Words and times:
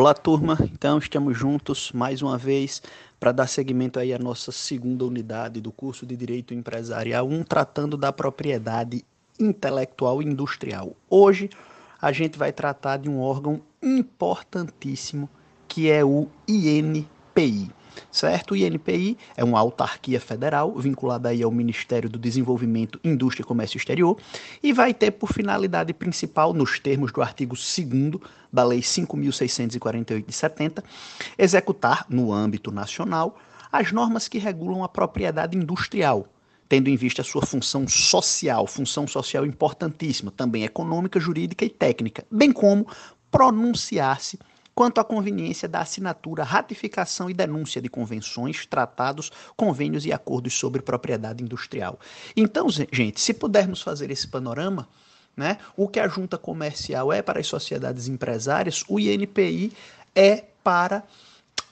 Olá, 0.00 0.14
turma. 0.14 0.56
Então, 0.72 0.96
estamos 0.98 1.36
juntos 1.36 1.90
mais 1.90 2.22
uma 2.22 2.38
vez 2.38 2.80
para 3.18 3.32
dar 3.32 3.48
seguimento 3.48 3.98
aí 3.98 4.14
à 4.14 4.18
nossa 4.18 4.52
segunda 4.52 5.04
unidade 5.04 5.60
do 5.60 5.72
curso 5.72 6.06
de 6.06 6.16
Direito 6.16 6.54
Empresarial 6.54 7.26
1, 7.26 7.42
tratando 7.42 7.96
da 7.96 8.12
propriedade 8.12 9.04
intelectual 9.40 10.22
industrial. 10.22 10.94
Hoje, 11.10 11.50
a 12.00 12.12
gente 12.12 12.38
vai 12.38 12.52
tratar 12.52 12.98
de 12.98 13.10
um 13.10 13.18
órgão 13.18 13.60
importantíssimo 13.82 15.28
que 15.66 15.90
é 15.90 16.04
o 16.04 16.28
INPI 16.46 17.68
certo? 18.10 18.52
O 18.52 18.56
INPI 18.56 19.16
é 19.36 19.44
uma 19.44 19.58
autarquia 19.58 20.20
federal 20.20 20.74
vinculada 20.76 21.28
aí 21.28 21.42
ao 21.42 21.50
Ministério 21.50 22.08
do 22.08 22.18
Desenvolvimento, 22.18 23.00
Indústria 23.02 23.42
e 23.42 23.46
Comércio 23.46 23.76
Exterior 23.76 24.16
e 24.62 24.72
vai 24.72 24.94
ter 24.94 25.12
por 25.12 25.32
finalidade 25.32 25.92
principal, 25.92 26.52
nos 26.52 26.78
termos 26.78 27.12
do 27.12 27.22
artigo 27.22 27.54
2 27.54 28.20
da 28.52 28.64
Lei 28.64 28.80
5.648 28.80 30.24
de 30.26 30.32
70, 30.32 30.84
executar, 31.36 32.06
no 32.08 32.32
âmbito 32.32 32.70
nacional, 32.70 33.38
as 33.70 33.92
normas 33.92 34.28
que 34.28 34.38
regulam 34.38 34.82
a 34.82 34.88
propriedade 34.88 35.56
industrial, 35.56 36.26
tendo 36.68 36.88
em 36.88 36.96
vista 36.96 37.22
a 37.22 37.24
sua 37.24 37.42
função 37.42 37.86
social, 37.86 38.66
função 38.66 39.06
social 39.06 39.44
importantíssima, 39.44 40.30
também 40.30 40.64
econômica, 40.64 41.20
jurídica 41.20 41.64
e 41.64 41.70
técnica, 41.70 42.24
bem 42.30 42.52
como 42.52 42.86
pronunciar-se 43.30 44.38
quanto 44.78 45.00
à 45.00 45.04
conveniência 45.04 45.68
da 45.68 45.80
assinatura, 45.80 46.44
ratificação 46.44 47.28
e 47.28 47.34
denúncia 47.34 47.82
de 47.82 47.88
convenções, 47.88 48.64
tratados, 48.64 49.32
convênios 49.56 50.06
e 50.06 50.12
acordos 50.12 50.54
sobre 50.54 50.80
propriedade 50.80 51.42
industrial. 51.42 51.98
Então, 52.36 52.68
gente, 52.70 53.20
se 53.20 53.34
pudermos 53.34 53.82
fazer 53.82 54.08
esse 54.12 54.28
panorama, 54.28 54.88
né, 55.36 55.58
o 55.76 55.88
que 55.88 55.98
a 55.98 56.06
junta 56.06 56.38
comercial 56.38 57.12
é 57.12 57.20
para 57.20 57.40
as 57.40 57.48
sociedades 57.48 58.06
empresárias, 58.06 58.84
o 58.88 59.00
INPI 59.00 59.72
é 60.14 60.44
para 60.62 61.02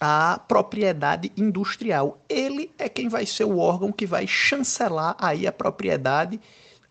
a 0.00 0.40
propriedade 0.48 1.30
industrial. 1.36 2.18
Ele 2.28 2.72
é 2.76 2.88
quem 2.88 3.08
vai 3.08 3.24
ser 3.24 3.44
o 3.44 3.58
órgão 3.58 3.92
que 3.92 4.04
vai 4.04 4.26
chancelar 4.26 5.14
aí 5.20 5.46
a 5.46 5.52
propriedade 5.52 6.40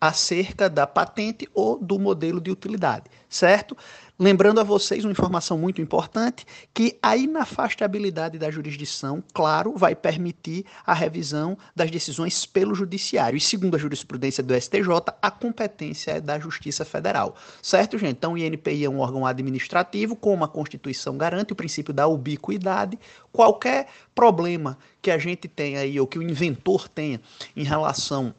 acerca 0.00 0.68
da 0.68 0.86
patente 0.86 1.48
ou 1.54 1.78
do 1.78 1.98
modelo 1.98 2.40
de 2.40 2.50
utilidade, 2.50 3.04
certo? 3.28 3.76
Lembrando 4.20 4.58
a 4.60 4.64
vocês 4.64 5.04
uma 5.04 5.12
informação 5.12 5.56
muito 5.56 5.80
importante, 5.80 6.44
que 6.74 6.98
a 7.00 7.16
inafastabilidade 7.16 8.36
da 8.36 8.50
jurisdição, 8.50 9.22
claro, 9.32 9.74
vai 9.76 9.94
permitir 9.94 10.64
a 10.84 10.92
revisão 10.92 11.56
das 11.74 11.88
decisões 11.88 12.44
pelo 12.44 12.74
judiciário. 12.74 13.36
E 13.36 13.40
segundo 13.40 13.76
a 13.76 13.78
jurisprudência 13.78 14.42
do 14.42 14.60
STJ, 14.60 14.88
a 15.22 15.30
competência 15.30 16.12
é 16.12 16.20
da 16.20 16.36
Justiça 16.36 16.84
Federal. 16.84 17.36
Certo, 17.62 17.96
gente? 17.96 18.16
Então, 18.16 18.32
o 18.32 18.38
INPI 18.38 18.86
é 18.86 18.90
um 18.90 18.98
órgão 18.98 19.24
administrativo, 19.24 20.16
como 20.16 20.44
a 20.44 20.48
Constituição 20.48 21.16
garante 21.16 21.52
o 21.52 21.56
princípio 21.56 21.94
da 21.94 22.08
ubiquidade. 22.08 22.98
Qualquer 23.30 23.86
problema 24.16 24.76
que 25.00 25.12
a 25.12 25.18
gente 25.18 25.46
tenha 25.46 25.78
aí, 25.78 26.00
ou 26.00 26.08
que 26.08 26.18
o 26.18 26.22
inventor 26.24 26.88
tenha 26.88 27.20
em 27.54 27.62
relação 27.62 28.34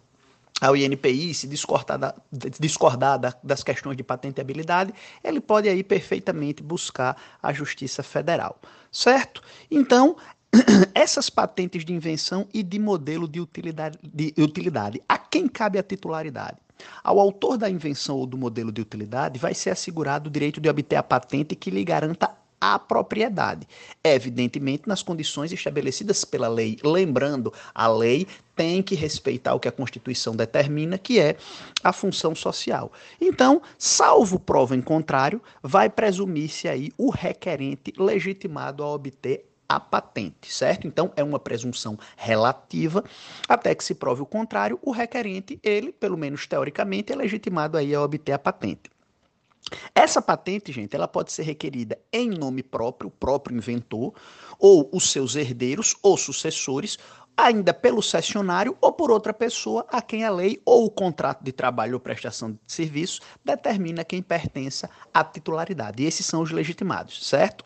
ao 0.61 0.75
INPI 0.75 1.33
se 1.33 1.47
discordar, 1.47 1.97
da, 1.97 2.15
discordar 2.59 3.19
da, 3.19 3.33
das 3.43 3.63
questões 3.63 3.95
de 3.95 4.03
patenteabilidade, 4.03 4.93
ele 5.23 5.39
pode 5.39 5.69
aí 5.69 5.83
perfeitamente 5.83 6.61
buscar 6.61 7.15
a 7.41 7.53
Justiça 7.53 8.03
Federal, 8.03 8.59
certo? 8.91 9.41
Então, 9.71 10.15
essas 10.93 11.29
patentes 11.29 11.85
de 11.85 11.93
invenção 11.93 12.47
e 12.53 12.63
de 12.63 12.79
modelo 12.79 13.27
de 13.27 13.39
utilidade, 13.39 13.97
de 14.03 14.33
utilidade, 14.37 15.01
a 15.07 15.17
quem 15.17 15.47
cabe 15.47 15.77
a 15.77 15.83
titularidade? 15.83 16.57
Ao 17.03 17.19
autor 17.19 17.57
da 17.57 17.69
invenção 17.69 18.17
ou 18.17 18.25
do 18.25 18.37
modelo 18.37 18.71
de 18.71 18.81
utilidade 18.81 19.37
vai 19.37 19.53
ser 19.53 19.69
assegurado 19.69 20.29
o 20.29 20.31
direito 20.31 20.61
de 20.61 20.69
obter 20.69 20.95
a 20.95 21.03
patente 21.03 21.55
que 21.55 21.69
lhe 21.69 21.83
garanta 21.83 22.31
a 22.59 22.77
propriedade, 22.77 23.67
evidentemente 24.03 24.87
nas 24.87 25.01
condições 25.01 25.51
estabelecidas 25.51 26.25
pela 26.25 26.47
lei. 26.47 26.77
Lembrando, 26.83 27.53
a 27.73 27.87
lei 27.87 28.27
tem 28.59 28.83
que 28.83 28.93
respeitar 28.93 29.53
o 29.53 29.59
que 29.59 29.69
a 29.69 29.71
Constituição 29.71 30.35
determina, 30.35 30.97
que 30.97 31.17
é 31.17 31.37
a 31.81 31.93
função 31.93 32.35
social. 32.35 32.91
Então, 33.21 33.61
salvo 33.77 34.37
prova 34.37 34.75
em 34.75 34.81
contrário, 34.81 35.41
vai 35.63 35.89
presumir-se 35.89 36.67
aí 36.67 36.91
o 36.97 37.09
requerente 37.09 37.93
legitimado 37.97 38.83
a 38.83 38.87
obter 38.93 39.45
a 39.69 39.79
patente, 39.79 40.53
certo? 40.53 40.85
Então 40.85 41.09
é 41.15 41.23
uma 41.23 41.39
presunção 41.39 41.97
relativa, 42.17 43.01
até 43.47 43.73
que 43.73 43.83
se 43.83 43.95
prove 43.95 44.23
o 44.23 44.25
contrário, 44.25 44.77
o 44.81 44.91
requerente, 44.91 45.57
ele, 45.63 45.93
pelo 45.93 46.17
menos 46.17 46.45
teoricamente, 46.45 47.13
é 47.13 47.15
legitimado 47.15 47.77
aí 47.77 47.95
a 47.95 48.01
obter 48.01 48.33
a 48.33 48.39
patente. 48.39 48.91
Essa 49.93 50.21
patente, 50.21 50.71
gente, 50.71 50.95
ela 50.95 51.07
pode 51.07 51.31
ser 51.31 51.43
requerida 51.43 51.97
em 52.11 52.29
nome 52.29 52.63
próprio, 52.63 53.09
o 53.09 53.11
próprio 53.11 53.55
inventor, 53.55 54.13
ou 54.57 54.89
os 54.91 55.11
seus 55.11 55.35
herdeiros 55.35 55.95
ou 56.01 56.17
sucessores, 56.17 56.97
ainda 57.39 57.73
pelo 57.73 58.03
cessionário 58.03 58.77
ou 58.81 58.91
por 58.91 59.09
outra 59.09 59.33
pessoa 59.33 59.85
a 59.89 60.01
quem 60.01 60.25
a 60.25 60.29
lei 60.29 60.61
ou 60.65 60.85
o 60.85 60.91
contrato 60.91 61.41
de 61.41 61.53
trabalho 61.53 61.93
ou 61.93 61.99
prestação 61.99 62.51
de 62.51 62.59
serviço 62.67 63.21
determina 63.45 64.03
quem 64.03 64.21
pertença 64.21 64.89
à 65.13 65.23
titularidade. 65.23 66.03
E 66.03 66.05
esses 66.05 66.25
são 66.25 66.41
os 66.41 66.51
legitimados, 66.51 67.25
certo? 67.25 67.63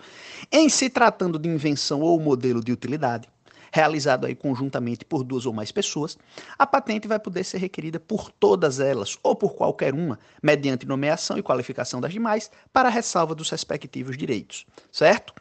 Em 0.52 0.70
se 0.70 0.90
tratando 0.90 1.40
de 1.40 1.50
invenção 1.50 2.02
ou 2.02 2.20
modelo 2.20 2.64
de 2.64 2.72
utilidade, 2.72 3.28
realizado 3.72 4.28
aí 4.28 4.36
conjuntamente 4.36 5.04
por 5.04 5.24
duas 5.24 5.48
ou 5.48 5.54
mais 5.54 5.72
pessoas, 5.72 6.16
a 6.60 6.68
patente 6.68 7.08
vai 7.08 7.18
poder 7.18 7.44
ser 7.44 7.58
requerida 7.58 8.00
por 8.00 8.30
todas 8.30 8.80
elas 8.80 9.18
ou 9.24 9.36
por 9.36 9.56
qualquer 9.56 9.96
uma, 9.96 10.20
mediante 10.44 10.86
nomeação 10.86 11.36
e 11.40 11.42
qualificação 11.42 12.00
das 12.00 12.14
demais, 12.14 12.52
para 12.72 12.90
ressalva 12.90 13.34
dos 13.34 13.50
respectivos 13.50 14.16
direitos, 14.16 14.68
certo? 14.92 15.34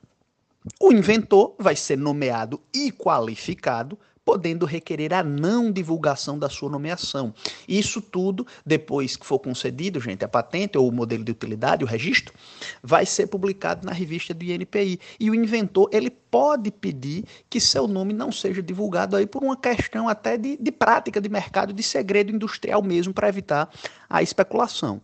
O 0.80 0.92
inventor 0.92 1.54
vai 1.58 1.76
ser 1.76 1.98
nomeado 1.98 2.62
e 2.72 2.90
qualificado 2.90 3.98
podendo 4.24 4.64
requerer 4.66 5.12
a 5.12 5.22
não 5.22 5.70
divulgação 5.70 6.38
da 6.38 6.48
sua 6.48 6.70
nomeação. 6.70 7.34
Isso 7.66 8.00
tudo, 8.00 8.46
depois 8.64 9.16
que 9.16 9.26
for 9.26 9.38
concedido, 9.38 10.00
gente, 10.00 10.24
a 10.24 10.28
patente 10.28 10.78
ou 10.78 10.88
o 10.88 10.92
modelo 10.92 11.24
de 11.24 11.32
utilidade, 11.32 11.84
o 11.84 11.86
registro, 11.86 12.34
vai 12.82 13.04
ser 13.04 13.26
publicado 13.26 13.84
na 13.86 13.92
revista 13.92 14.32
do 14.32 14.44
INPI. 14.44 15.00
E 15.18 15.30
o 15.30 15.34
inventor, 15.34 15.88
ele 15.92 16.10
pode 16.10 16.70
pedir 16.70 17.24
que 17.50 17.60
seu 17.60 17.86
nome 17.86 18.12
não 18.12 18.30
seja 18.30 18.62
divulgado 18.62 19.16
aí 19.16 19.26
por 19.26 19.42
uma 19.42 19.56
questão 19.56 20.08
até 20.08 20.36
de, 20.36 20.56
de 20.56 20.72
prática 20.72 21.20
de 21.20 21.28
mercado, 21.28 21.72
de 21.72 21.82
segredo 21.82 22.32
industrial 22.32 22.82
mesmo, 22.82 23.12
para 23.12 23.28
evitar 23.28 23.68
a 24.08 24.22
especulação. 24.22 25.02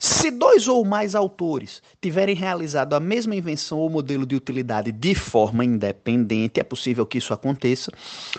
Se 0.00 0.30
dois 0.30 0.68
ou 0.68 0.84
mais 0.84 1.16
autores 1.16 1.82
tiverem 2.00 2.34
realizado 2.34 2.94
a 2.94 3.00
mesma 3.00 3.34
invenção 3.34 3.78
ou 3.78 3.90
modelo 3.90 4.24
de 4.24 4.36
utilidade 4.36 4.92
de 4.92 5.14
forma 5.14 5.64
independente, 5.64 6.60
é 6.60 6.62
possível 6.62 7.04
que 7.04 7.18
isso 7.18 7.34
aconteça, 7.34 7.90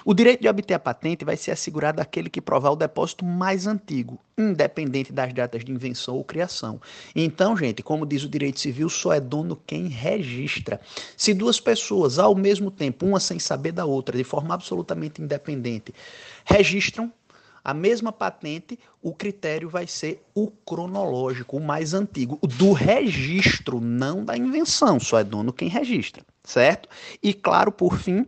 o 0.06 0.14
direito 0.14 0.42
de 0.42 0.47
obter 0.47 0.74
a 0.74 0.80
patente 0.80 1.25
vai 1.25 1.36
ser 1.36 1.52
assegurado 1.52 2.02
àquele 2.02 2.30
que 2.30 2.40
provar 2.40 2.72
o 2.72 2.75
depósito 2.78 3.25
mais 3.25 3.68
antigo, 3.68 4.18
independente 4.38 5.12
das 5.12 5.34
datas 5.34 5.66
de 5.66 5.72
invenção 5.72 6.16
ou 6.16 6.24
criação. 6.24 6.80
Então, 7.14 7.58
gente, 7.58 7.84
como 7.84 8.06
diz 8.06 8.24
o 8.24 8.30
direito 8.30 8.59
civil, 8.59 8.88
só 8.90 9.12
é 9.12 9.20
dono 9.20 9.62
quem 9.68 9.88
registra. 9.88 10.80
Se 11.18 11.34
duas 11.34 11.59
pessoas, 11.59 12.20
ao 12.20 12.34
mesmo 12.36 12.72
tempo, 12.72 13.06
uma 13.06 13.20
sem 13.20 13.38
saber 13.38 13.74
da 13.74 13.86
outra, 13.86 14.18
de 14.18 14.24
forma 14.24 14.53
absolutamente 14.53 15.22
independente, 15.22 15.94
registram 16.46 17.12
a 17.69 17.74
mesma 17.74 18.12
patente, 18.12 18.80
o 19.00 19.13
critério 19.13 19.69
vai 19.69 19.85
ser 19.85 20.25
o 20.34 20.47
cronológico, 20.47 21.57
o 21.57 21.62
mais 21.62 21.94
antigo, 21.94 22.40
do 22.57 22.74
registro, 22.74 23.80
não 23.80 24.25
da 24.25 24.35
invenção, 24.35 25.00
só 25.00 25.19
é 25.19 25.24
dono 25.24 25.53
quem 25.53 25.69
registra, 25.69 26.24
certo? 26.44 26.90
E 27.22 27.31
claro, 27.31 27.72
por 27.72 28.00
fim, 28.00 28.25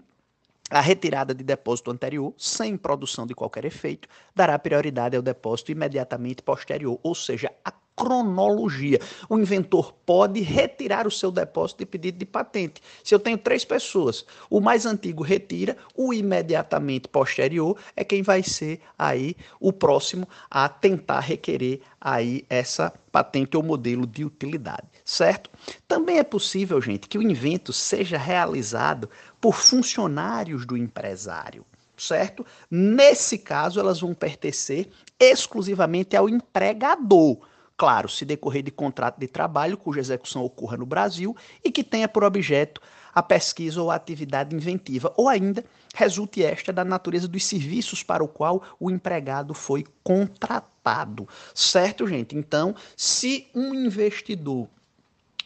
a 0.69 0.79
retirada 0.79 1.33
de 1.33 1.43
depósito 1.43 1.89
anterior, 1.89 2.35
sem 2.37 2.77
produção 2.77 3.25
de 3.25 3.33
qualquer 3.33 3.65
efeito, 3.65 4.07
dará 4.35 4.59
prioridade 4.59 5.15
ao 5.15 5.23
depósito 5.23 5.71
imediatamente 5.71 6.43
posterior, 6.43 6.99
ou 7.01 7.15
seja, 7.15 7.51
a 7.65 7.71
cronologia. 8.01 8.99
O 9.29 9.37
inventor 9.37 9.93
pode 10.05 10.41
retirar 10.41 11.05
o 11.05 11.11
seu 11.11 11.31
depósito 11.31 11.79
de 11.79 11.85
pedido 11.85 12.17
de 12.17 12.25
patente. 12.25 12.81
Se 13.03 13.13
eu 13.13 13.19
tenho 13.19 13.37
três 13.37 13.63
pessoas, 13.63 14.25
o 14.49 14.59
mais 14.59 14.87
antigo 14.87 15.21
retira, 15.21 15.77
o 15.95 16.11
imediatamente 16.11 17.07
posterior 17.07 17.77
é 17.95 18.03
quem 18.03 18.23
vai 18.23 18.41
ser 18.41 18.81
aí 18.97 19.35
o 19.59 19.71
próximo 19.71 20.27
a 20.49 20.67
tentar 20.67 21.19
requerer 21.19 21.81
aí 21.99 22.43
essa 22.49 22.91
patente 23.11 23.55
ou 23.55 23.61
modelo 23.61 24.07
de 24.07 24.25
utilidade, 24.25 24.87
certo? 25.05 25.51
Também 25.87 26.17
é 26.17 26.23
possível, 26.23 26.81
gente, 26.81 27.07
que 27.07 27.19
o 27.19 27.21
invento 27.21 27.71
seja 27.71 28.17
realizado 28.17 29.07
por 29.39 29.53
funcionários 29.53 30.65
do 30.65 30.75
empresário 30.75 31.63
certo? 32.01 32.43
Nesse 32.69 33.37
caso, 33.37 33.79
elas 33.79 33.99
vão 33.99 34.13
pertencer 34.13 34.89
exclusivamente 35.19 36.15
ao 36.15 36.27
empregador. 36.27 37.37
Claro, 37.81 38.07
se 38.07 38.23
decorrer 38.23 38.61
de 38.61 38.69
contrato 38.69 39.19
de 39.19 39.27
trabalho 39.27 39.75
cuja 39.75 40.01
execução 40.01 40.45
ocorra 40.45 40.77
no 40.77 40.85
Brasil 40.85 41.35
e 41.63 41.71
que 41.71 41.83
tenha 41.83 42.07
por 42.07 42.23
objeto 42.23 42.79
a 43.11 43.23
pesquisa 43.23 43.81
ou 43.81 43.89
a 43.89 43.95
atividade 43.95 44.55
inventiva, 44.55 45.11
ou 45.17 45.27
ainda 45.27 45.65
resulte 45.95 46.43
esta 46.43 46.71
da 46.71 46.85
natureza 46.85 47.27
dos 47.27 47.43
serviços 47.43 48.03
para 48.03 48.23
o 48.23 48.27
qual 48.27 48.61
o 48.79 48.91
empregado 48.91 49.55
foi 49.55 49.83
contratado. 50.03 51.27
Certo, 51.55 52.05
gente? 52.05 52.37
Então, 52.37 52.75
se 52.95 53.47
um 53.55 53.73
investidor 53.73 54.69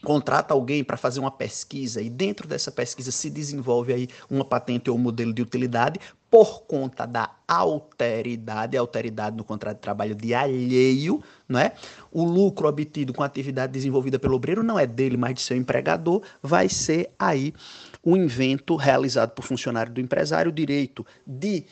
contrata 0.02 0.54
alguém 0.54 0.84
para 0.84 0.96
fazer 0.96 1.20
uma 1.20 1.30
pesquisa 1.30 2.00
e 2.02 2.10
dentro 2.10 2.46
dessa 2.46 2.70
pesquisa 2.70 3.10
se 3.10 3.30
desenvolve 3.30 3.92
aí 3.92 4.08
uma 4.30 4.44
patente 4.44 4.90
ou 4.90 4.96
um 4.96 5.00
modelo 5.00 5.32
de 5.32 5.42
utilidade 5.42 5.98
por 6.30 6.62
conta 6.62 7.06
da 7.06 7.30
alteridade, 7.46 8.76
alteridade 8.76 9.36
no 9.36 9.44
contrato 9.44 9.76
de 9.76 9.82
trabalho 9.82 10.14
de 10.14 10.34
alheio, 10.34 11.22
não 11.48 11.58
é? 11.58 11.72
O 12.10 12.24
lucro 12.24 12.68
obtido 12.68 13.14
com 13.14 13.22
a 13.22 13.26
atividade 13.26 13.72
desenvolvida 13.72 14.18
pelo 14.18 14.34
obreiro 14.34 14.62
não 14.62 14.78
é 14.78 14.86
dele, 14.86 15.16
mas 15.16 15.34
de 15.34 15.40
seu 15.40 15.56
empregador, 15.56 16.22
vai 16.42 16.68
ser 16.68 17.10
aí 17.18 17.54
um 18.04 18.16
invento 18.16 18.76
realizado 18.76 19.30
por 19.30 19.44
funcionário 19.44 19.92
do 19.92 20.00
empresário, 20.00 20.50
o 20.50 20.54
direito 20.54 21.06
de 21.26 21.64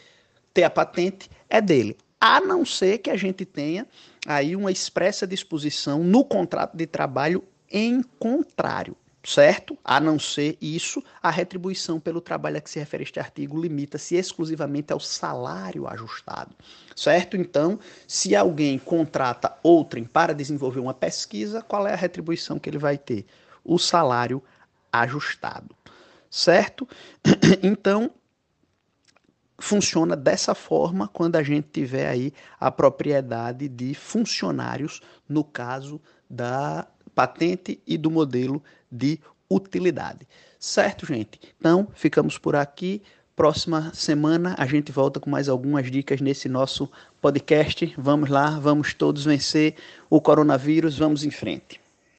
ter 0.52 0.62
a 0.62 0.70
patente 0.70 1.28
é 1.50 1.60
dele, 1.60 1.96
a 2.20 2.40
não 2.40 2.64
ser 2.64 2.98
que 2.98 3.10
a 3.10 3.16
gente 3.16 3.44
tenha 3.44 3.86
aí 4.26 4.56
uma 4.56 4.70
expressa 4.70 5.26
disposição 5.26 6.02
no 6.02 6.24
contrato 6.24 6.76
de 6.76 6.86
trabalho 6.86 7.44
em 7.76 8.04
contrário, 8.20 8.96
certo? 9.24 9.76
A 9.84 9.98
não 9.98 10.16
ser 10.16 10.56
isso, 10.60 11.02
a 11.20 11.28
retribuição 11.28 11.98
pelo 11.98 12.20
trabalho 12.20 12.56
a 12.56 12.60
que 12.60 12.70
se 12.70 12.78
refere 12.78 13.02
este 13.02 13.18
artigo 13.18 13.60
limita-se 13.60 14.14
exclusivamente 14.14 14.92
ao 14.92 15.00
salário 15.00 15.88
ajustado, 15.88 16.54
certo? 16.94 17.36
Então, 17.36 17.80
se 18.06 18.36
alguém 18.36 18.78
contrata 18.78 19.58
outrem 19.60 20.04
para 20.04 20.32
desenvolver 20.32 20.78
uma 20.78 20.94
pesquisa, 20.94 21.60
qual 21.62 21.84
é 21.88 21.92
a 21.92 21.96
retribuição 21.96 22.60
que 22.60 22.70
ele 22.70 22.78
vai 22.78 22.96
ter? 22.96 23.26
O 23.64 23.76
salário 23.76 24.40
ajustado, 24.92 25.74
certo? 26.30 26.88
Então, 27.60 28.12
funciona 29.58 30.14
dessa 30.14 30.54
forma 30.54 31.08
quando 31.08 31.36
a 31.36 31.42
gente 31.42 31.68
tiver 31.72 32.08
aí 32.08 32.32
a 32.60 32.70
propriedade 32.70 33.68
de 33.68 33.94
funcionários, 33.94 35.00
no 35.28 35.42
caso 35.42 36.00
da 36.28 36.86
patente 37.14 37.80
e 37.86 37.96
do 37.96 38.10
modelo 38.10 38.62
de 38.90 39.18
utilidade. 39.50 40.26
Certo, 40.58 41.06
gente? 41.06 41.38
Então, 41.58 41.88
ficamos 41.94 42.38
por 42.38 42.56
aqui. 42.56 43.02
Próxima 43.36 43.92
semana 43.92 44.54
a 44.56 44.64
gente 44.64 44.92
volta 44.92 45.18
com 45.18 45.28
mais 45.28 45.48
algumas 45.48 45.90
dicas 45.90 46.20
nesse 46.20 46.48
nosso 46.48 46.90
podcast. 47.20 47.92
Vamos 47.98 48.30
lá, 48.30 48.58
vamos 48.58 48.94
todos 48.94 49.24
vencer 49.24 49.74
o 50.08 50.20
coronavírus, 50.20 50.96
vamos 50.96 51.24
em 51.24 51.30
frente. 51.30 51.83